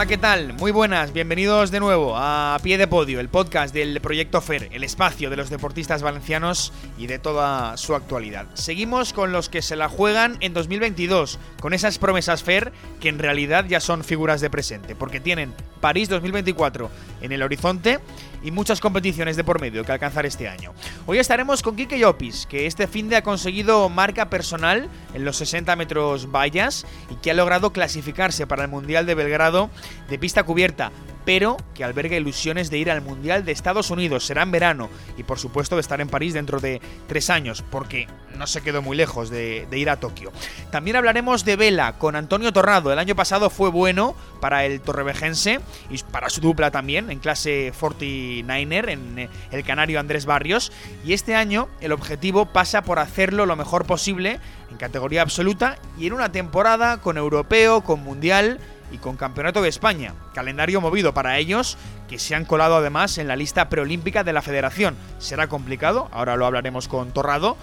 [0.00, 0.54] Hola, ¿qué tal?
[0.54, 4.82] Muy buenas, bienvenidos de nuevo a Pie de Podio, el podcast del Proyecto FER, el
[4.82, 8.46] espacio de los deportistas valencianos y de toda su actualidad.
[8.54, 13.18] Seguimos con los que se la juegan en 2022, con esas promesas FER que en
[13.18, 16.90] realidad ya son figuras de presente, porque tienen París 2024
[17.22, 17.98] en el horizonte
[18.42, 20.72] y muchas competiciones de por medio que alcanzar este año.
[21.06, 25.36] Hoy estaremos con Kike Llopis, que este fin de ha conseguido marca personal en los
[25.36, 29.70] 60 metros vallas y que ha logrado clasificarse para el Mundial de Belgrado
[30.08, 30.90] de pista cubierta
[31.24, 34.26] pero que alberga ilusiones de ir al Mundial de Estados Unidos.
[34.26, 38.08] Será en verano y por supuesto de estar en París dentro de tres años, porque
[38.36, 40.32] no se quedó muy lejos de, ir a Tokio.
[40.70, 42.92] También hablaremos de vela con Antonio Torrado.
[42.92, 45.60] El año pasado fue bueno para el torrevejense
[45.90, 50.72] y para su dupla también, en clase 49er, en el canario Andrés Barrios.
[51.04, 56.06] Y este año el objetivo pasa por hacerlo lo mejor posible en categoría absoluta y
[56.06, 58.58] en una temporada con europeo, con mundial
[58.90, 63.28] y con Campeonato de España, calendario movido para ellos, que se han colado además en
[63.28, 64.96] la lista preolímpica de la federación.
[65.18, 67.56] Será complicado, ahora lo hablaremos con Torrado,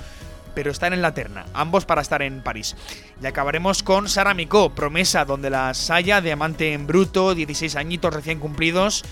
[0.56, 2.76] pero están en la terna, ambos para estar en París.
[3.22, 8.40] Y acabaremos con Sara Micó, promesa donde la Saya, diamante en bruto, 16 añitos recién
[8.40, 9.04] cumplidos,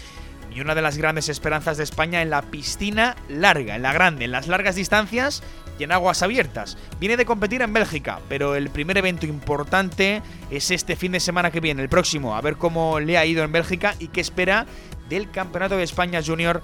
[0.56, 4.26] y una de las grandes esperanzas de España en la piscina larga, en la grande,
[4.26, 5.44] en las largas distancias
[5.78, 6.78] y en aguas abiertas.
[6.98, 11.52] Viene de competir en Bélgica, pero el primer evento importante es este fin de semana
[11.52, 14.66] que viene, el próximo, a ver cómo le ha ido en Bélgica y qué espera
[15.10, 16.64] del Campeonato de España Junior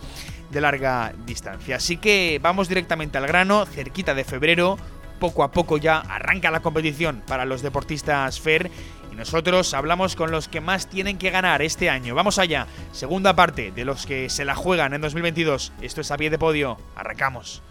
[0.50, 1.76] de larga distancia.
[1.76, 4.78] Así que vamos directamente al grano, cerquita de febrero,
[5.20, 8.72] poco a poco ya arranca la competición para los deportistas FER
[9.12, 12.16] y nosotros hablamos con los que más tienen que ganar este año.
[12.16, 15.74] Vamos allá, segunda parte de los que se la juegan en 2022.
[15.82, 17.62] Esto es a pie de podio, arrancamos.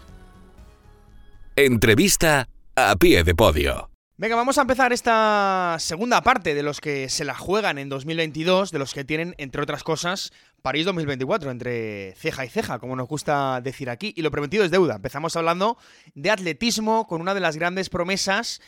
[1.55, 3.91] Entrevista a pie de podio.
[4.21, 8.71] Venga, vamos a empezar esta segunda parte de los que se la juegan en 2022,
[8.71, 10.31] de los que tienen, entre otras cosas,
[10.61, 14.13] París 2024, entre ceja y ceja, como nos gusta decir aquí.
[14.15, 14.97] Y lo prometido es deuda.
[14.97, 15.75] Empezamos hablando
[16.13, 18.61] de atletismo con una de las grandes promesas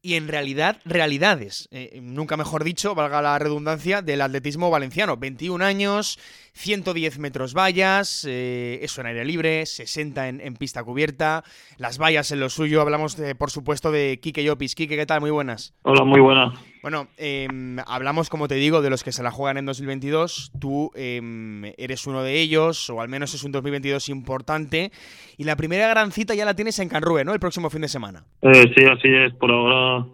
[0.00, 5.16] y en realidad realidades, eh, nunca mejor dicho, valga la redundancia, del atletismo valenciano.
[5.16, 6.18] 21 años,
[6.58, 11.44] 110 metros vallas, eh, eso en aire libre, 60 en, pista cubierta,
[11.78, 12.80] las vallas en lo suyo.
[12.80, 14.74] Hablamos, de, por supuesto, de Kike Llopis.
[14.74, 15.20] Kike, ¿qué tal?
[15.20, 15.72] Muy buenas.
[15.82, 16.58] Hola, muy buenas.
[16.82, 20.50] Bueno, em, hablamos, como te digo, de los que se la juegan en 2022.
[20.60, 24.90] Tú em, eres uno de ellos, o al menos es un 2022 importante.
[25.36, 27.34] Y la primera gran cita ya la tienes en Canrue, ¿no?
[27.34, 28.24] El próximo fin de semana.
[28.42, 29.32] Eh, sí, así es.
[29.34, 30.06] Por ahora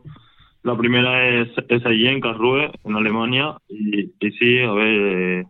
[0.63, 3.57] la primera es, es allí en Karlsruhe, en Alemania.
[3.69, 5.45] Y, y sí, a ver, eh,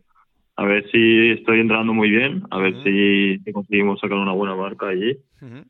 [0.56, 4.88] a ver si estoy entrando muy bien, a ver si conseguimos sacar una buena marca
[4.88, 5.16] allí.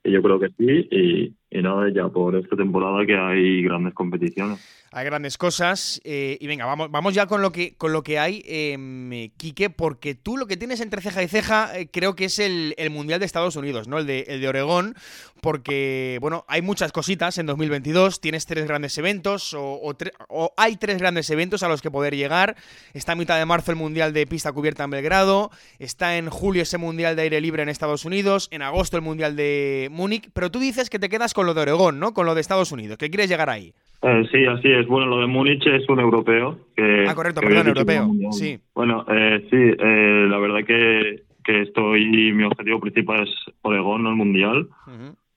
[0.05, 0.89] Y yo creo que sí.
[0.91, 4.59] Y, y nada, ya por esta temporada que hay grandes competiciones
[4.95, 6.01] hay grandes cosas.
[6.05, 9.69] Eh, y venga, vamos, vamos ya con lo que, con lo que hay, eh, Quique,
[9.69, 13.19] porque tú lo que tienes entre ceja y ceja eh, creo que es el, Mundial
[13.19, 13.99] de Estados Unidos, ¿no?
[13.99, 14.95] El de, el de Oregón,
[15.41, 19.81] porque, bueno, hay muchas cositas en 2022, tienes tres grandes eventos, o,
[20.29, 22.55] o, hay tres grandes eventos a los que poder llegar.
[22.93, 25.51] Está a mitad de marzo el Mundial de Pista Cubierta en Belgrado,
[25.81, 29.35] está en julio ese Mundial de Aire Libre en Estados Unidos, en agosto el Mundial
[29.35, 32.13] de Múnich, pero tú dices que te quedas con lo de Oregón, ¿no?
[32.13, 33.73] Con lo de Estados Unidos, que quieres llegar ahí.
[34.05, 34.87] Eh, sí, así es.
[34.87, 36.59] Bueno, lo de Múnich es un europeo.
[36.77, 38.11] Que, ah, correcto, perdón, europeo.
[38.33, 38.59] Sí.
[38.75, 44.11] Bueno, eh, sí, eh, la verdad que, que estoy, mi objetivo principal es Oregón, no
[44.11, 44.69] el Mundial.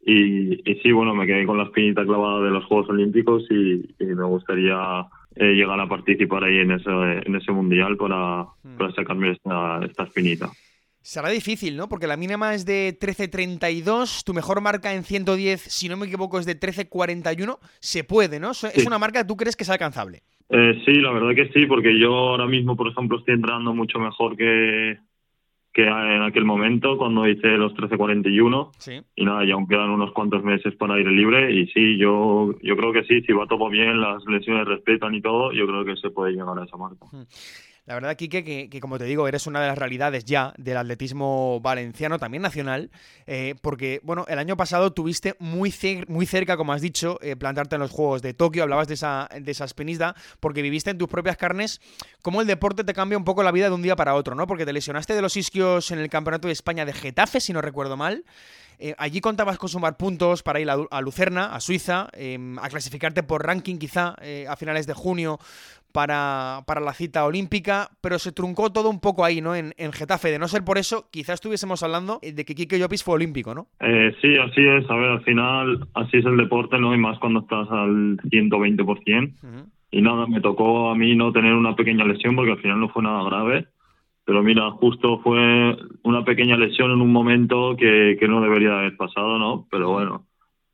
[0.05, 3.87] y, y, sí, bueno, me quedé con la espinita clavada de los Juegos Olímpicos y,
[4.03, 9.79] me gustaría llegar a participar ahí en ese, en ese Mundial para, para sacarme esta,
[9.85, 10.49] esta espinita.
[11.07, 11.87] Será difícil, ¿no?
[11.87, 16.37] Porque la mínima es de 13.32, tu mejor marca en 110, si no me equivoco,
[16.37, 17.59] es de 13.41.
[17.79, 18.51] Se puede, ¿no?
[18.51, 20.23] Es una marca que tú crees que es alcanzable.
[20.49, 23.99] Eh, sí, la verdad que sí, porque yo ahora mismo, por ejemplo, estoy entrando mucho
[23.99, 24.97] mejor que,
[25.71, 28.71] que en aquel momento cuando hice los 13.41.
[28.77, 28.99] Sí.
[29.15, 31.53] Y nada, ya aún quedan unos cuantos meses para aire libre.
[31.53, 35.21] Y sí, yo, yo creo que sí, si va todo bien, las lesiones respetan y
[35.21, 37.05] todo, yo creo que se puede llegar a esa marca.
[37.87, 41.61] La verdad, Quique, que, como te digo, eres una de las realidades ya del atletismo
[41.61, 42.91] valenciano, también nacional,
[43.27, 45.73] eh, porque, bueno, el año pasado tuviste muy,
[46.09, 49.29] muy cerca, como has dicho, eh, plantarte en los Juegos de Tokio, hablabas de esa,
[49.39, 51.79] de esa espinista, porque viviste en tus propias carnes
[52.21, 54.47] cómo el deporte te cambia un poco la vida de un día para otro, ¿no?
[54.47, 57.61] Porque te lesionaste de los isquios en el Campeonato de España de Getafe, si no
[57.61, 58.25] recuerdo mal.
[58.79, 63.23] Eh, allí contabas con sumar puntos para ir a, Lucerna, a Suiza, em, a clasificarte
[63.23, 64.15] por ranking quizá
[64.47, 65.39] a finales de junio
[65.97, 69.55] para, para, la cita olímpica, pero se truncó todo un poco ahí, ¿no?
[69.55, 70.29] En, en, Getafe.
[70.29, 73.65] De no ser por eso, quizás estuviésemos hablando de que Kike Llopis fue olímpico, ¿no?
[73.79, 74.87] Eh, sí, así es.
[74.91, 76.93] A ver, al final, así es el deporte, ¿no?
[76.93, 79.65] Y más cuando estás al 120%.
[79.89, 82.89] Y nada, me tocó a mí no tener una pequeña lesión porque al final no
[82.89, 83.65] fue nada grave.
[84.23, 88.95] Pero mira, justo fue una pequeña lesión en un momento que, que no debería haber
[88.97, 89.65] pasado, ¿no?
[89.71, 90.27] Pero bueno,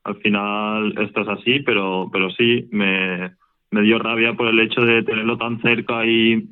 [0.04, 3.42] al final esto es así, pero, pero sí, me
[3.74, 6.48] me dio rabia por el hecho de tenerlo tan cerca y,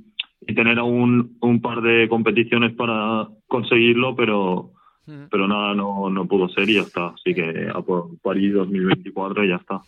[0.56, 4.72] tener aún un par de competiciones para conseguirlo, pero
[5.06, 7.08] pero nada, no, no pudo ser y ya está.
[7.08, 9.82] Así que a por París 2024 y ya está.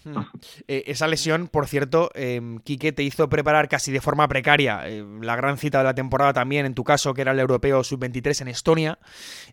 [0.68, 5.04] Eh, esa lesión, por cierto, eh, Quique te hizo preparar casi de forma precaria eh,
[5.22, 8.42] la gran cita de la temporada también, en tu caso, que era el Europeo Sub-23
[8.42, 8.98] en Estonia.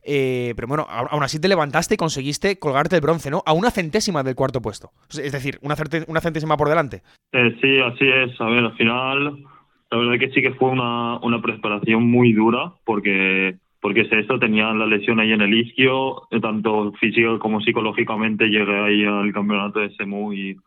[0.02, 3.42] Eh, pero bueno, aún así te levantaste y conseguiste colgarte el bronce, ¿no?
[3.46, 4.90] A una centésima del cuarto puesto.
[5.10, 5.74] Es decir, una,
[6.08, 7.02] una centésima por delante.
[7.32, 8.40] sí, así es.
[8.40, 9.44] A ver, al final,
[9.90, 14.38] la verdad que sí que fue una, una preparación muy dura porque porque es eso,
[14.38, 19.82] tenía la lesión ahí en el isquio, tanto físico como psicológicamente llegué ahí al campeonato
[19.82, 20.58] ese muy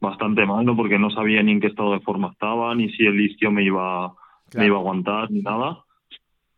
[0.00, 0.74] bastante mal, ¿no?
[0.74, 3.62] porque no sabía ni en qué estado de forma estaba, ni si el isquio me
[3.62, 4.14] iba,
[4.56, 5.80] me iba a aguantar, ni nada.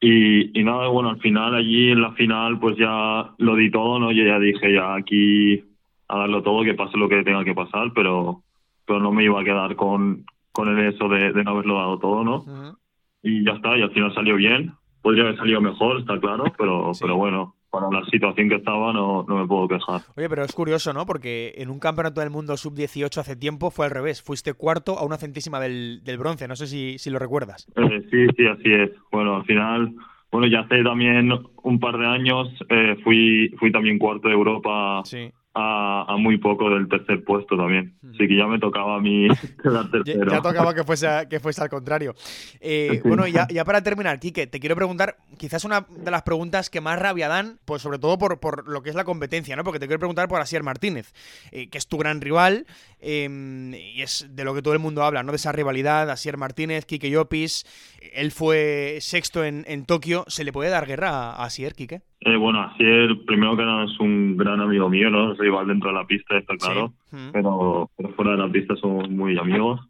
[0.00, 3.98] Y, y nada, bueno, al final, allí en la final, pues ya lo di todo,
[3.98, 4.12] ¿no?
[4.12, 5.64] Yo ya dije, ya aquí
[6.08, 8.42] a darlo todo, que pase lo que tenga que pasar, pero,
[8.86, 12.22] pero no me iba a quedar con, con el eso de, no haberlo dado todo,
[12.22, 12.76] ¿no?
[13.22, 14.74] Y ya está, y al final salió bien
[15.04, 19.22] podría haber salido mejor, está claro, pero, pero bueno, para la situación que estaba no,
[19.28, 20.00] no me puedo quejar.
[20.16, 21.04] Oye, pero es curioso, ¿no?
[21.04, 24.22] Porque en un campeonato del mundo sub-18 hace tiempo fue al revés.
[24.22, 26.48] Fuiste cuarto a una centísima del, del bronce.
[26.48, 27.70] No sé si, si lo recuerdas.
[27.76, 28.92] Eh, sí, sí, así es.
[29.12, 29.94] Bueno, al final,
[30.32, 31.30] bueno, ya hace también
[31.62, 36.68] un par de años eh, fui, fui también cuarto de Europa sí a, muy poco
[36.70, 37.94] del tercer puesto también.
[38.08, 39.28] Así que ya me tocaba a mí
[39.62, 40.30] quedar tercero.
[40.30, 42.14] Ya, tocaba que fuese, que fuese al contrario.
[42.60, 46.70] Eh, bueno, ya, ya para terminar, Quique, te quiero preguntar, quizás una de las preguntas
[46.70, 49.64] que más rabia dan, pues sobre todo por, por lo que es la competencia, ¿no?
[49.64, 51.12] Porque te quiero preguntar por Asier Martínez,
[51.52, 52.66] eh, que es tu gran rival,
[53.00, 55.32] em, y es de lo que todo el mundo habla, ¿no?
[55.32, 57.64] De esa rivalidad, Asier Martínez, Quique Llopis,
[58.12, 62.02] él fue sexto en, en Tokio, ¿se le puede dar guerra a Asier, Quique?
[62.24, 65.32] Eh, bueno, Asier, primero que nada, es un gran amigo mío, ¿no?
[65.32, 66.94] Es rival dentro de la pista, está claro.
[67.32, 69.80] Pero, fuera de la pista somos muy amigos.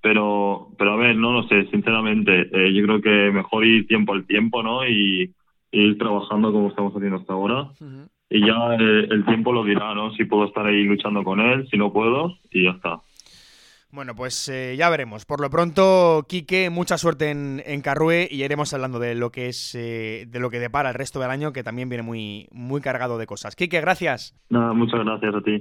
[0.00, 2.48] Pero, pero a ver, no lo sé, sinceramente.
[2.52, 4.86] Eh, yo creo que mejor ir tiempo al tiempo, ¿no?
[4.86, 5.32] Y,
[5.72, 7.68] ir trabajando como estamos haciendo hasta ahora.
[8.30, 10.12] Y ya eh, el tiempo lo dirá, ¿no?
[10.12, 13.00] Si puedo estar ahí luchando con él, si no puedo, y ya está.
[13.96, 15.24] Bueno, pues eh, ya veremos.
[15.24, 19.48] Por lo pronto, Quique, mucha suerte en, en Carrue y iremos hablando de lo que
[19.48, 22.82] es eh, de lo que depara el resto del año, que también viene muy, muy
[22.82, 23.56] cargado de cosas.
[23.56, 24.34] Quique, gracias.
[24.50, 25.60] Muchas gracias a ti.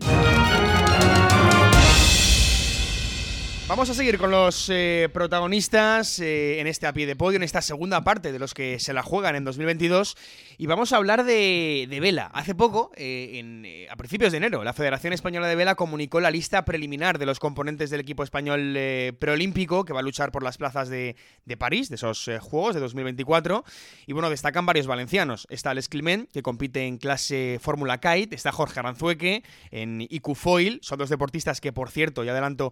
[3.68, 7.42] Vamos a seguir con los eh, protagonistas eh, en este a pie de podio, en
[7.42, 10.16] esta segunda parte de los que se la juegan en 2022.
[10.60, 12.30] Y vamos a hablar de, vela.
[12.32, 16.30] Hace poco, eh, en, a principios de enero, la Federación Española de Vela comunicó la
[16.30, 18.78] lista preliminar de los componentes del equipo español
[19.18, 21.16] preolímpico que va a luchar por las plazas de,
[21.46, 23.66] de París, de esos Juegos de 2024.
[24.06, 25.48] Y bueno, destacan varios valencianos.
[25.50, 28.36] Está Alex Climent, que compite en clase Fórmula Kite.
[28.36, 30.80] Está Jorge Aranzueque en IQ Foil.
[30.84, 32.72] Son dos deportistas que, por cierto, y adelanto,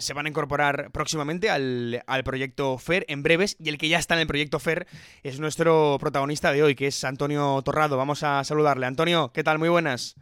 [0.00, 4.14] se van a incorporar próximamente al, proyecto FER en breves y el que ya está
[4.14, 4.86] en el proyecto FER
[5.22, 7.96] es nuestro protagonista de hoy, que es Antonio Torrado.
[7.96, 8.86] Vamos a saludarle.
[8.86, 9.58] Antonio, ¿qué tal?
[9.58, 10.16] Muy buenas.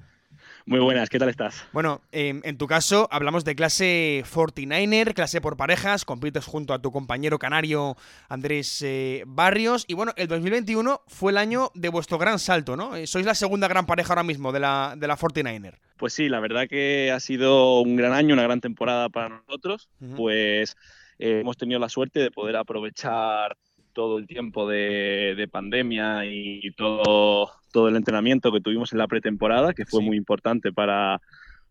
[0.68, 1.66] Muy buenas, ¿qué tal estás?
[1.72, 6.78] Bueno, em, en tu caso hablamos de clase 49er, clase por parejas, compites junto a
[6.78, 7.96] tu compañero canario
[8.28, 12.96] Andrés eh, Barrios y bueno, el 2021 fue el año de vuestro gran salto, ¿no?
[12.96, 15.78] Eh, sois la segunda gran pareja ahora mismo de la, de la 49er.
[15.96, 19.88] Pues sí, la verdad que ha sido un gran año, una gran temporada para nosotros,
[20.18, 20.76] pues
[21.18, 23.56] eh, hemos tenido la suerte de poder aprovechar
[23.99, 29.75] todo el tiempo de, pandemia y todo, todo el entrenamiento que tuvimos en la pretemporada,
[29.75, 31.21] que fue muy importante para,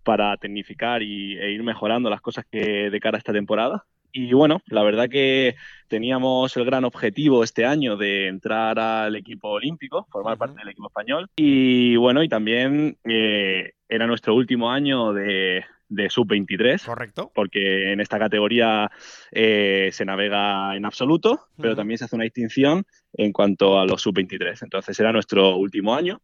[0.04, 3.86] para tecnificar y, e ir mejorando las cosas que de cara a esta temporada.
[4.12, 5.56] Y bueno, la verdad que
[5.88, 10.88] teníamos el gran objetivo este año de entrar al equipo olímpico, formar parte del equipo
[10.88, 11.30] español.
[11.38, 16.86] Y bueno, y también eh, era nuestro último año de, de sub-23.
[16.86, 17.32] Correcto.
[17.34, 18.89] Porque en esta categoría
[19.32, 24.01] eh, se navega en absoluto, pero también se hace una distinción en cuanto a los
[24.01, 24.63] sub-23.
[24.63, 26.22] Entonces era nuestro último año.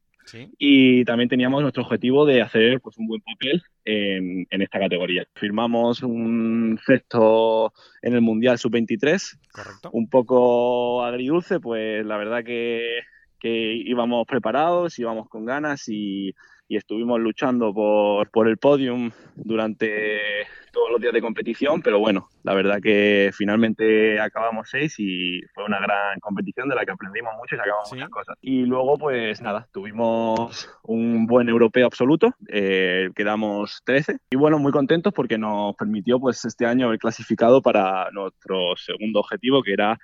[0.58, 5.28] Y también teníamos nuestro objetivo de hacer pues, un buen papel en, en esta categoría.
[5.36, 9.38] Firmamos un sexto en el Mundial Sub-23.
[9.52, 9.90] Correcto.
[9.92, 13.02] Un poco agridulce, pues la verdad que,
[13.38, 16.34] que íbamos preparados, íbamos con ganas y,
[16.68, 22.30] y estuvimos luchando por, por el podium durante todos los días de competición, pero bueno,
[22.42, 27.34] la verdad que finalmente acabamos seis y fue una gran competición de la que aprendimos
[27.38, 28.36] mucho y sacamos muchas cosas.
[28.42, 34.72] Y luego, pues nada, tuvimos un buen europeo absoluto, eh, quedamos 13 y bueno, muy
[34.72, 40.00] contentos porque nos permitió pues este año haber clasificado para nuestro segundo objetivo, que era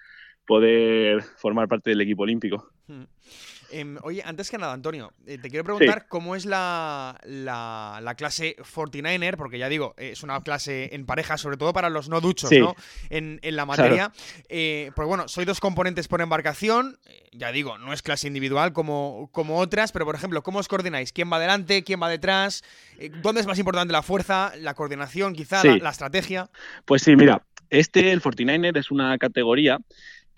[0.45, 2.69] poder formar parte del equipo olímpico.
[2.87, 3.03] Hmm.
[3.71, 8.55] Em, oye, antes que nada, Antonio, eh, te quiero preguntar cómo es la, la, clase
[8.57, 12.51] 49er, porque ya digo, es una clase en pareja, sobre todo para los no duchos,
[12.51, 12.75] ¿no?
[13.09, 14.11] En, la materia.
[14.47, 16.99] Eh, pues bueno, soy dos componentes por embarcación.
[17.05, 20.67] Eh, ya digo, no es clase individual como, como otras, pero por ejemplo, ¿cómo os
[20.67, 21.11] coordináis?
[21.11, 21.83] ¿Quién va adelante?
[21.83, 22.63] ¿Quién va detrás?
[23.21, 26.49] ¿Dónde es más importante la fuerza, la coordinación, quizá, la, la estrategia?
[26.85, 29.79] Pues sí, mira, este, el 49er, es una categoría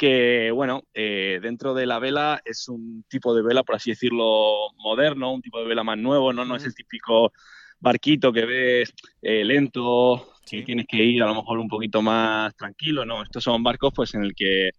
[0.01, 4.71] que, bueno, eh, dentro de la vela es un tipo de vela, por así decirlo,
[4.77, 7.31] moderno, un tipo de vela más nuevo, no, no es el típico
[7.79, 12.55] barquito que ves eh, lento, que tienes que ir a lo mejor un poquito más
[12.55, 14.71] tranquilo, no, estos son barcos pues en el que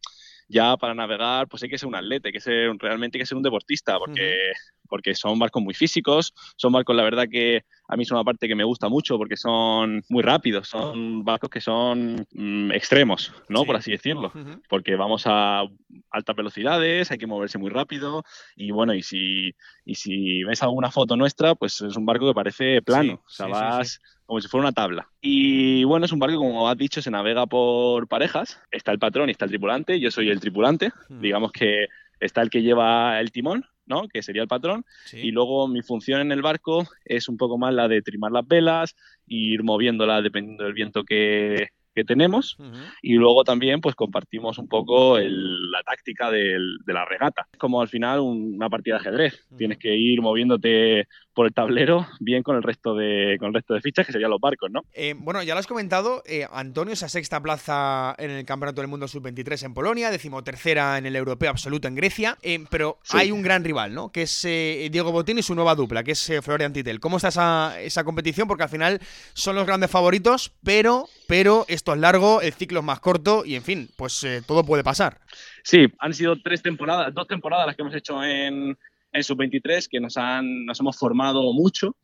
[0.48, 3.26] ya para navegar pues hay que ser un atleta, hay que ser realmente hay que
[3.26, 4.50] ser un deportista porque
[4.88, 8.48] porque son barcos muy físicos, son barcos, la verdad que a mí son una parte
[8.48, 13.64] que me gusta mucho porque son muy rápidos, son barcos que son mm, extremos, ¿no?
[13.64, 14.32] Por así decirlo,
[14.68, 15.64] porque vamos a
[16.10, 18.24] altas velocidades, hay que moverse muy rápido
[18.56, 22.34] y bueno, y si, y si ves alguna foto nuestra, pues es un barco que
[22.34, 25.08] parece plano, o sea, vas como si fuera una tabla.
[25.20, 29.28] Y bueno, es un barco, como has dicho, se navega por parejas, está el patrón
[29.28, 31.88] y está el tripulante, yo soy el tripulante, digamos que
[32.20, 34.08] está el que lleva el timón, ¿no?
[34.08, 37.74] que sería el patrón, y luego mi función en el barco es un poco más
[37.74, 38.94] la de trimar las velas,
[39.28, 42.56] e ir moviéndola dependiendo del viento que, que tenemos
[43.02, 47.48] y luego también pues compartimos un poco la táctica de la regata.
[47.52, 49.46] Es como al final una partida de ajedrez.
[49.56, 53.74] Tienes que ir moviéndote por el tablero bien con el resto de, con el resto
[53.74, 54.82] de fichas que serían los barcos, ¿no?
[54.92, 58.88] Eh, bueno, ya lo has comentado, eh, Antonio, esa sexta plaza en el Campeonato del
[58.88, 63.42] Mundo Sub-23 en Polonia, decimotercera en el Europeo Absoluto en Grecia, eh, pero hay un
[63.42, 64.12] gran rival, ¿no?
[64.12, 67.00] Que es Diego Botín y su nueva dupla, que es Florian Titel.
[67.00, 68.48] ¿Cómo está esa, esa competición?
[68.48, 69.00] Porque al final
[69.32, 73.54] son los grandes favoritos, pero, pero esto es largo, el ciclo es más corto y,
[73.54, 75.18] en fin, pues todo puede pasar.
[75.62, 78.76] Sí, han sido tres temporadas, dos temporadas las que hemos hecho en,
[79.12, 81.96] en sub-23 que nos, han, nos hemos formado mucho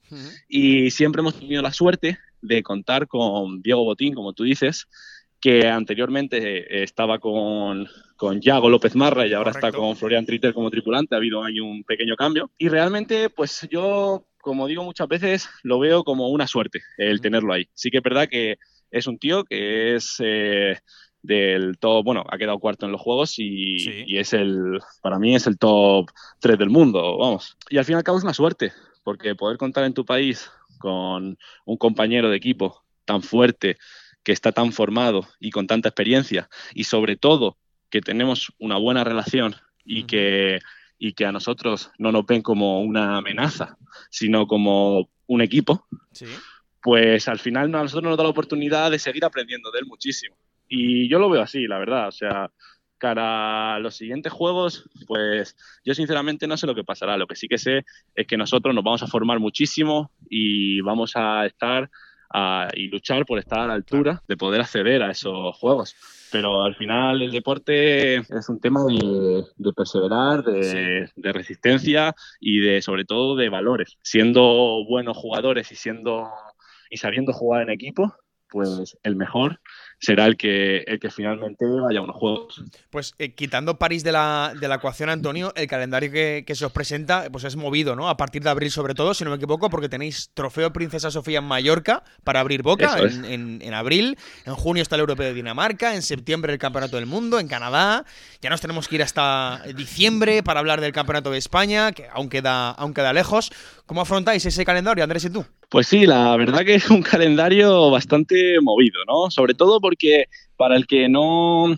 [0.49, 4.89] y siempre hemos tenido la suerte de contar con Diego Botín, como tú dices,
[5.41, 10.71] que anteriormente estaba con, con Yago López Marra y ahora está con Florian Tritter como
[10.71, 11.15] tripulante.
[11.15, 12.51] Ha habido ahí un pequeño cambio.
[12.59, 17.53] Y realmente, pues yo, como digo muchas veces, lo veo como una suerte el tenerlo
[17.53, 17.69] ahí.
[17.75, 18.59] Sí que es verdad que
[18.91, 20.17] es un tío que es...
[20.19, 20.77] Eh,
[21.23, 25.47] del top, bueno, ha quedado cuarto en los juegos y, es el, para mí es
[25.47, 26.11] el top
[26.41, 27.57] 3 del mundo, vamos.
[27.71, 28.73] Y al fin y al cabo es una suerte,
[29.05, 33.77] porque poder contar en tu país con un compañero de equipo tan fuerte,
[34.23, 37.57] que está tan formado y con tanta experiencia, y sobre todo
[37.89, 40.61] que tenemos una buena relación y que
[40.99, 43.79] y que a nosotros no nos ven como una amenaza,
[44.11, 45.87] sino como un equipo,
[46.83, 50.37] pues al final a nosotros nos da la oportunidad de seguir aprendiendo de él muchísimo.
[50.69, 52.09] Y yo lo veo así, la verdad.
[52.09, 52.51] O sea,
[52.99, 57.17] cara a los siguientes juegos, pues yo sinceramente no sé lo que pasará.
[57.17, 57.85] Lo que sí que sé
[58.15, 61.91] es que nosotros nos vamos a formar muchísimo y vamos a estar
[62.75, 65.97] y luchar por estar a la altura de poder acceder a esos juegos.
[66.31, 72.83] Pero al final el deporte es un tema de, perseverar, de, de, resistencia y de
[72.83, 73.97] sobre todo de valores.
[74.03, 76.29] Siendo buenos jugadores y siendo
[76.91, 78.15] y sabiendo jugar en equipo,
[78.51, 79.61] pues el mejor
[80.01, 82.63] será el que, el que finalmente vaya a unos juegos.
[82.91, 86.73] Pues eh, quitando París de la, de la ecuación, Antonio, el calendario que, se os
[86.73, 88.09] presenta pues es movido, ¿no?
[88.09, 91.39] A partir de abril sobre todo, si no me equivoco, porque tenéis Trofeo Princesa Sofía
[91.39, 95.95] en Mallorca para abrir boca en, en, abril, en junio está el Europeo de Dinamarca,
[95.95, 98.05] en septiembre el Campeonato del Mundo, en Canadá,
[98.41, 102.29] ya nos tenemos que ir hasta diciembre para hablar del Campeonato de España, que aún
[102.29, 103.51] queda, aún queda lejos.
[103.87, 105.45] ¿Cómo afrontáis ese calendario, Andrés y tú?
[105.69, 109.31] Pues sí, la verdad que es un calendario bastante movido, ¿no?
[109.31, 111.77] Sobre todo porque para el que no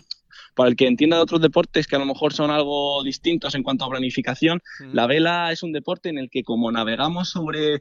[0.55, 3.63] para el que entienda de otros deportes que a lo mejor son algo distintos en
[3.63, 7.79] cuanto a planificación, la vela es un deporte en el que como navegamos sobre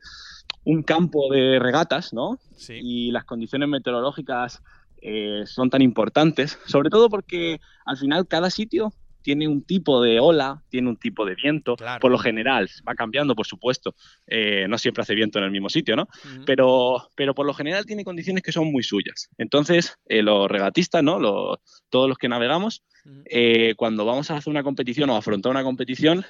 [0.64, 2.38] un campo de regatas, ¿no?
[2.68, 4.62] Y las condiciones meteorológicas
[5.02, 10.20] eh, son tan importantes, sobre todo porque al final cada sitio tiene un tipo de
[10.20, 11.76] ola, tiene un tipo de viento.
[12.00, 13.94] Por lo general, va cambiando, por supuesto.
[14.26, 16.08] Eh, no siempre hace viento en el mismo sitio, ¿no?
[16.46, 19.28] pero, pero por lo general tiene condiciones que son muy suyas.
[19.38, 21.58] Entonces, eh, los regatistas, ¿no?
[21.90, 22.84] todos los que navegamos,
[23.26, 26.24] eh, cuando vamos a hacer una competición o afrontar una competición,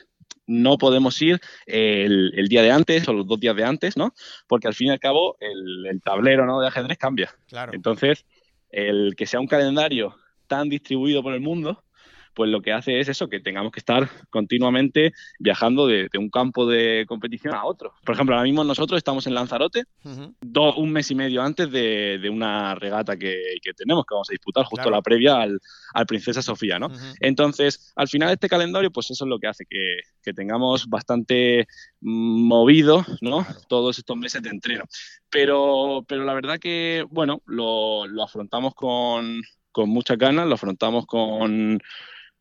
[0.46, 4.14] no podemos ir el, día de antes o los dos días de antes, ¿no?
[4.48, 6.60] Porque al fin y al cabo el, tablero ¿no?
[6.60, 7.34] de ajedrez cambia.
[7.72, 8.24] Entonces,
[8.70, 10.16] el que sea un calendario
[10.46, 11.84] tan distribuido por el mundo,
[12.34, 16.66] pues lo que hace es eso, que tengamos que estar continuamente viajando de, un campo
[16.66, 17.94] de competición a otro.
[18.04, 19.84] Por ejemplo, ahora mismo nosotros estamos en Lanzarote,
[20.76, 23.40] un mes y medio antes de, una regata que,
[23.76, 25.60] tenemos, que vamos a disputar justo la previa al,
[26.06, 26.88] Princesa Sofía, ¿no?
[27.20, 31.66] Entonces, al final este calendario, pues eso es lo que hace que, tengamos bastante
[32.00, 33.44] movido, ¿no?
[33.68, 34.84] Todos estos meses de entreno.
[35.28, 41.80] Pero, pero la verdad que, bueno, lo, afrontamos con, con muchas ganas, lo afrontamos con,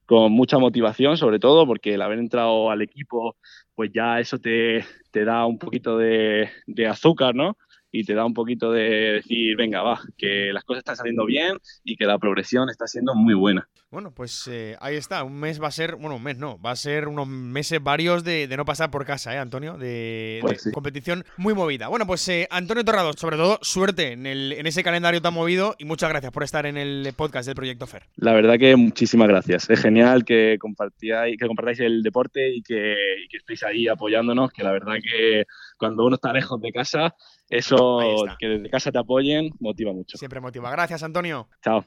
[0.09, 3.37] con mucha motivación, sobre todo porque el haber entrado al equipo,
[3.75, 7.55] pues ya eso te, te da un poquito de, de azúcar, ¿no?
[7.91, 11.57] Y te da un poquito de decir, venga, va, que las cosas están saliendo bien
[11.83, 13.67] y que la progresión está siendo muy buena.
[13.91, 16.71] Bueno, pues eh, ahí está, un mes va a ser, bueno, un mes no, va
[16.71, 19.77] a ser unos meses varios de, no pasar por casa, ¿eh, Antonio?
[19.77, 21.87] De, pues competición muy movida.
[21.87, 25.75] Bueno, pues eh, Antonio Torrado, sobre todo, suerte en, el, en ese calendario tan movido
[25.79, 28.03] y muchas gracias por estar en el podcast del Proyecto FER.
[28.17, 29.67] La verdad que muchísimas gracias.
[29.71, 34.51] Es genial que compartáis, que compartáis el deporte y que, y que estéis ahí apoyándonos,
[34.51, 35.45] que la verdad que
[35.79, 37.15] cuando uno está lejos de casa,
[37.49, 37.99] eso,
[38.37, 40.17] que desde casa te apoyen, motiva mucho.
[40.17, 40.69] Siempre motiva.
[40.69, 41.47] Gracias, Antonio.
[41.63, 41.83] Chao.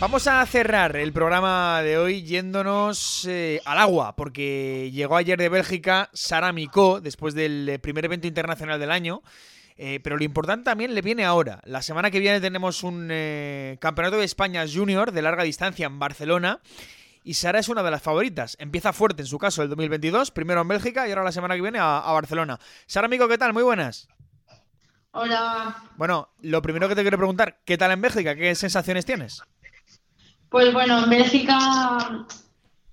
[0.00, 5.48] Vamos a cerrar el programa de hoy yéndonos eh, al agua, porque llegó ayer de
[5.48, 9.22] Bélgica Sara Micó, después del primer evento internacional del año.
[9.76, 11.60] Eh, pero lo importante también le viene ahora.
[11.64, 15.98] La semana que viene tenemos un eh, Campeonato de España Junior de larga distancia en
[15.98, 16.60] Barcelona
[17.24, 18.56] y Sara es una de las favoritas.
[18.58, 21.62] Empieza fuerte en su caso el 2022, primero en Bélgica y ahora la semana que
[21.62, 22.58] viene a, Barcelona.
[22.86, 23.52] Sara, amigo, ¿qué tal?
[23.52, 24.08] Muy buenas.
[25.12, 25.76] Hola.
[25.96, 28.34] Bueno, lo primero que te quiero preguntar, ¿qué tal en Bélgica?
[28.34, 29.42] ¿Qué sensaciones tienes?
[30.48, 31.58] Pues bueno, en Bélgica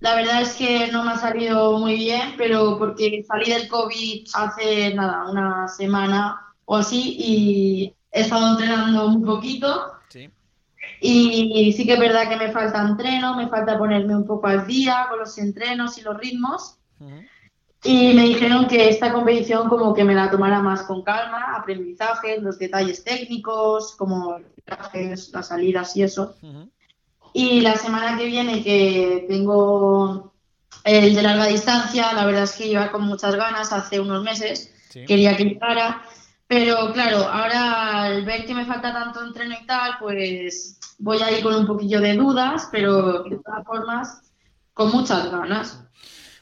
[0.00, 4.26] la verdad es que no me ha salido muy bien, pero porque salí del COVID
[4.32, 9.92] hace nada, una semana o así y he estado entrenando un poquito
[11.00, 14.66] y sí que es verdad que me falta entreno, me falta ponerme un poco al
[14.66, 16.76] día con los entrenos y los ritmos.
[17.82, 22.38] Y me dijeron que esta competición como que me la tomara más con calma, aprendizaje,
[22.38, 26.36] los detalles técnicos, como las salidas y eso.
[27.32, 30.34] Y la semana que viene que tengo
[30.84, 34.74] el de larga distancia, la verdad es que iba con muchas ganas hace unos meses,
[35.06, 36.02] quería que llegara.
[36.50, 41.30] Pero claro, ahora al ver que me falta tanto entreno y tal, pues voy a
[41.30, 44.32] ir con un poquillo de dudas, pero de todas formas,
[44.74, 45.80] con muchas ganas.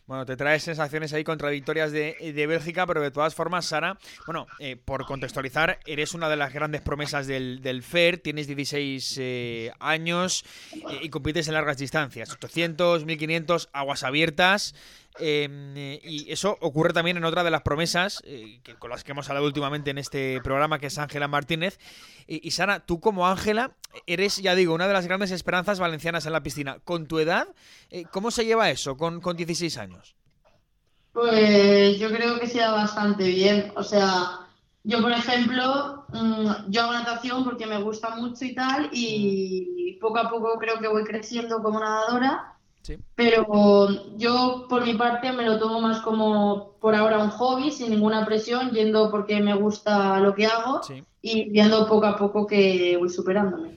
[0.06, 4.46] Bueno, te traes sensaciones ahí contradictorias de, de Bélgica, pero de todas formas, Sara, bueno,
[4.58, 9.72] eh, por contextualizar, eres una de las grandes promesas del, del FER, tienes 16 eh,
[9.78, 10.42] años
[10.72, 14.74] eh, y compites en largas distancias, 800, 1500, aguas abiertas.
[15.18, 19.28] Em, y eso ocurre también en otra de las promesas que, con las que hemos
[19.28, 21.78] hablado últimamente en este programa, que es Ángela Martínez.
[22.26, 23.72] Y, Sara, tú como Ángela
[24.06, 26.78] eres, ya digo, una de las grandes esperanzas valencianas en la piscina.
[26.84, 27.48] Con tu edad,
[28.12, 30.14] ¿cómo se lleva eso con, con 16 años?
[31.12, 33.72] Pues yo creo que se da bastante bien.
[33.76, 34.46] O sea,
[34.84, 40.18] yo, por ejemplo, mm, yo hago natación porque me gusta mucho y tal, y poco
[40.18, 42.57] a poco creo que voy creciendo como nadadora.
[43.14, 47.90] Pero yo, por mi parte, me lo tomo más como por ahora un hobby, sin
[47.90, 50.80] ninguna presión, yendo porque me gusta lo que hago
[51.20, 53.74] y viendo poco a poco que voy superándome.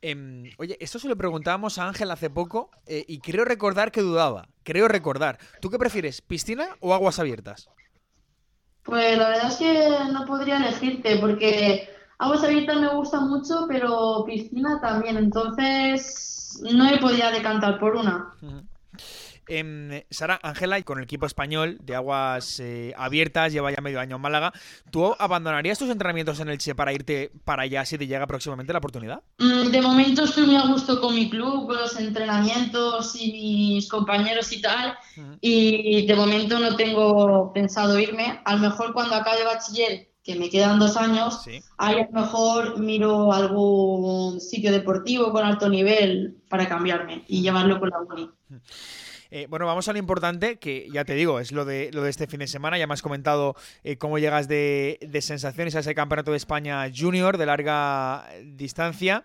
[0.00, 4.02] Em, oye, esto se lo preguntábamos a Ángel hace poco eh, y creo recordar que
[4.02, 4.48] dudaba.
[4.62, 5.38] Creo recordar.
[5.62, 7.70] ¿Tú qué prefieres, piscina o aguas abiertas?
[8.82, 14.24] Pues la verdad es que no podría elegirte porque aguas abiertas me gusta mucho, pero
[14.26, 15.16] piscina también.
[15.16, 18.34] Entonces no me podía decantar por una.
[19.48, 24.00] Eh, Sara, Ángela, y con el equipo español de aguas eh, abiertas, lleva ya medio
[24.00, 24.52] año en Málaga,
[24.90, 28.72] ¿tú abandonarías tus entrenamientos en el Che para irte para allá si te llega próximamente
[28.72, 29.22] la oportunidad?
[29.38, 33.88] Mm, de momento estoy muy a gusto con mi club, con los entrenamientos y mis
[33.88, 34.96] compañeros y tal,
[35.40, 38.40] y de momento no tengo pensado irme.
[38.44, 42.78] A lo mejor cuando acabe bachiller que me quedan dos años, ahí a lo mejor
[42.78, 48.30] miro algún sitio deportivo con alto nivel para cambiarme y llevarlo con la uni.
[49.36, 52.10] Eh, bueno, vamos a lo importante, que ya te digo, es lo de, lo de
[52.10, 52.78] este fin de semana.
[52.78, 57.36] Ya me has comentado eh, cómo llegas de, sensaciones a ese campeonato de España junior
[57.36, 59.24] de larga distancia.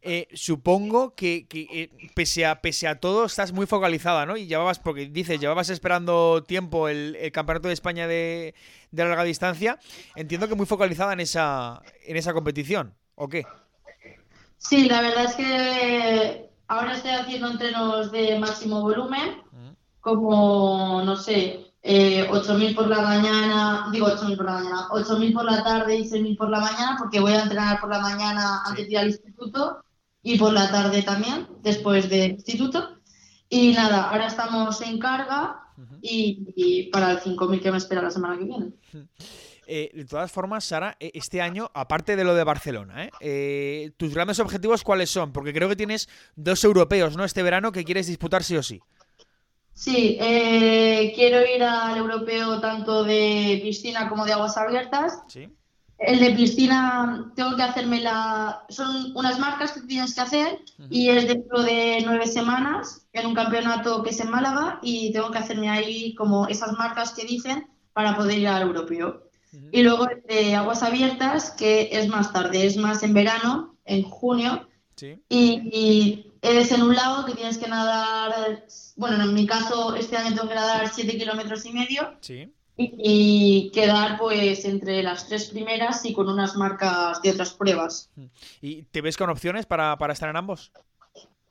[0.00, 4.38] Eh, supongo que, pese, a, pese a todo estás muy focalizada, ¿no?
[4.38, 8.54] Y llevabas, porque dices, llevabas esperando tiempo el, campeonato de España de,
[8.90, 9.78] de, larga distancia.
[10.16, 13.44] Entiendo que muy focalizada en esa, en esa competición, ¿o qué?
[14.56, 19.42] Sí, la verdad es que ahora estoy haciendo entrenos de máximo volumen
[20.00, 25.44] como, no sé, eh, 8.000 por la mañana, digo 8.000 por la mañana, 8.000 por
[25.44, 28.86] la tarde y 6.000 por la mañana, porque voy a entrenar por la mañana antes
[28.86, 29.84] de ir al instituto
[30.22, 32.98] y por la tarde también, después del instituto.
[33.48, 35.60] Y nada, ahora estamos en carga
[36.02, 38.72] y, para el 5.000 que me espera la semana que viene.
[39.72, 43.10] Eh, de todas formas, Sara, e, este año, aparte de lo de Barcelona, ¿eh?
[43.20, 43.90] ¿eh?
[43.96, 45.32] tus grandes objetivos cuáles son?
[45.32, 47.22] Porque creo que tienes dos europeos, ¿no?
[47.22, 48.80] Este verano que quieres disputar sí o sí.
[49.80, 55.22] Sí, eh, quiero ir al europeo tanto de piscina como de aguas abiertas.
[55.26, 55.48] Sí.
[55.96, 58.66] El de piscina tengo que hacerme la...
[58.68, 60.58] Son unas marcas que tienes que hacer
[60.90, 65.30] y es dentro de nueve semanas en un campeonato que es en Málaga y tengo
[65.30, 69.30] que hacerme ahí como esas marcas que dicen para poder ir al europeo.
[69.72, 74.02] Y luego el de aguas abiertas, que es más tarde, es más en verano, en
[74.02, 74.68] junio.
[74.94, 75.18] Sí.
[75.30, 78.64] y es en un lago que tienes que nadar,
[78.96, 82.14] bueno, en mi caso este año tengo que nadar 7 kilómetros y medio.
[82.20, 82.52] Sí.
[82.82, 88.08] Y, quedar pues entre las tres primeras y con unas marcas de otras pruebas.
[88.62, 90.72] ¿Y te ves con opciones para, para estar en ambos?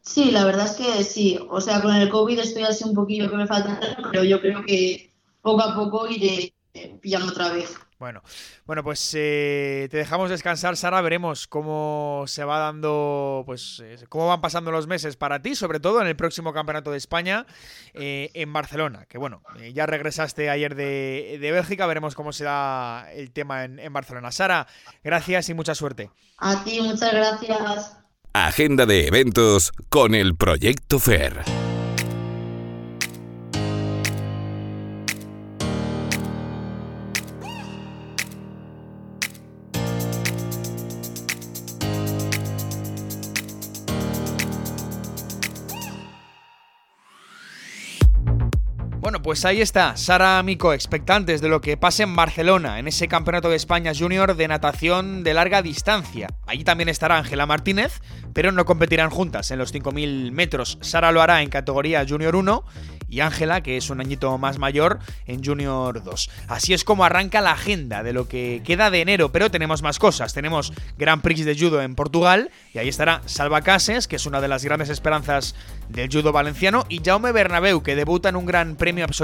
[0.02, 1.38] Sí, la verdad es que sí.
[1.50, 3.80] O sea, con el COVID estoy así un poquillo que me falta,
[4.12, 5.12] pero yo creo que
[5.44, 6.52] poco a poco iré
[7.00, 7.78] pillando otra vez.
[8.00, 8.24] Bueno,
[8.66, 11.02] bueno, pues eh, te dejamos descansar, Sara.
[11.02, 15.82] Veremos cómo se va dando, pues, eh, cómo van pasando los meses para ti, sobre
[15.82, 17.46] todo en el próximo Campeonato de España
[17.94, 19.06] eh, en Barcelona.
[19.10, 19.42] Que bueno,
[19.74, 24.32] ya regresaste ayer de, Bélgica, veremos cómo será el tema en, en Barcelona.
[24.32, 24.66] Sara,
[25.04, 26.10] gracias y mucha suerte.
[26.38, 27.98] A ti, muchas gracias.
[28.32, 31.69] Agenda de eventos con el Proyecto FER.
[49.30, 53.48] Pues ahí está, Sara Mico, expectantes de lo que pase en Barcelona, en ese Campeonato
[53.48, 56.30] de España Junior de natación de larga distancia.
[56.48, 58.02] Allí también estará Ángela Martínez,
[58.34, 60.80] pero no competirán juntas en los 5.000 metros.
[60.82, 62.66] Sara lo hará en categoría Junior 1
[63.08, 66.30] y Ángela, que es un añito más mayor, en Junior 2.
[66.48, 70.00] Así es como arranca la agenda de lo que queda de enero, pero tenemos más
[70.00, 70.34] cosas.
[70.34, 74.42] Tenemos Grand Prix de Judo en Portugal y ahí estará Salva Cases, que es una
[74.42, 75.54] de las grandes esperanzas
[75.90, 79.19] del judo valenciano, y Jaume Bernabeu, que debuta en un gran premio absoluto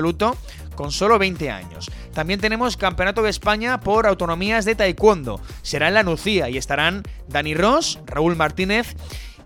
[0.76, 1.90] con solo 20 años.
[2.14, 5.40] También tenemos Campeonato de España por autonomías de Taekwondo.
[5.62, 8.96] Será en la Nucía y estarán Dani Ross, Raúl Martínez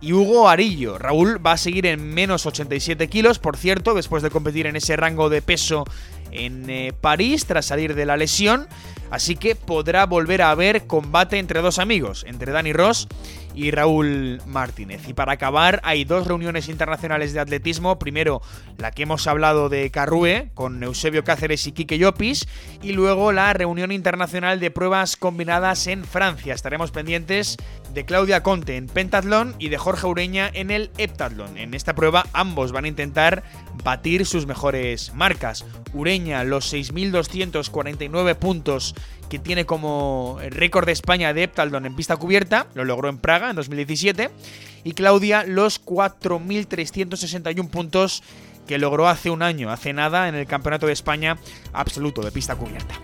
[0.02, 0.98] y Hugo Arillo.
[0.98, 4.96] Raúl va a seguir en menos 87 kilos, por cierto, después de competir en ese
[4.96, 5.86] rango de peso
[6.32, 8.68] en eh, París tras salir de la lesión.
[9.12, 13.08] Así que podrá volver a haber combate entre dos amigos, entre Dani Ross
[13.56, 15.08] y Raúl Martínez.
[15.08, 18.00] Y para acabar, hay dos reuniones internacionales de atletismo.
[18.00, 18.42] Primero,
[18.78, 22.48] la que hemos hablado de Carrue, con Eusebio Cáceres y Quique Llopis.
[22.82, 26.54] Y luego la reunión internacional de pruebas combinadas en Francia.
[26.54, 27.58] Estaremos pendientes
[27.94, 31.58] de Claudia Conte en pentatlón y de Jorge Ureña en el heptatlón.
[31.58, 33.44] En esta prueba ambos van a intentar
[33.84, 35.66] batir sus mejores marcas.
[35.94, 38.96] Ureña los 6.249 puntos
[39.30, 43.50] que tiene como récord de España de heptatlón en pista cubierta, lo logró en Praga
[43.50, 44.30] en 2017,
[44.84, 48.24] y Claudia los 4.361 puntos
[48.68, 51.38] que logró hace un año, hace nada, en el Campeonato de España
[51.74, 52.96] absoluto de pista cubierta.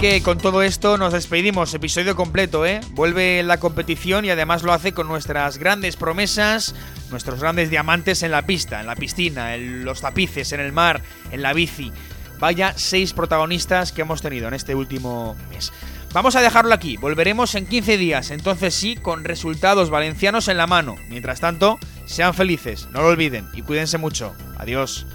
[0.00, 2.80] Que con todo esto nos despedimos, episodio completo, ¿eh?
[2.92, 6.74] Vuelve la competición y además lo hace con nuestras grandes promesas,
[7.10, 11.02] nuestros grandes diamantes en la pista, en la piscina, en los tapices, en el mar,
[11.32, 11.92] en la bici.
[12.38, 15.70] Vaya seis protagonistas que hemos tenido en este último mes.
[16.14, 20.66] Vamos a dejarlo aquí, volveremos en 15 días, entonces sí, con resultados valencianos en la
[20.66, 20.96] mano.
[21.10, 24.34] Mientras tanto, sean felices, no lo olviden y cuídense mucho.
[24.56, 25.06] Adiós.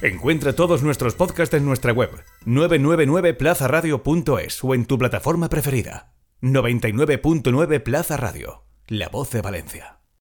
[0.00, 2.10] Encuentra todos nuestros podcasts en nuestra web
[2.46, 6.14] 999plazaradio.es o en tu plataforma preferida.
[6.40, 9.97] 99.9 Plaza Radio, la voz de Valencia.